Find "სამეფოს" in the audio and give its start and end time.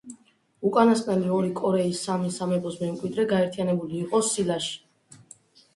2.39-2.81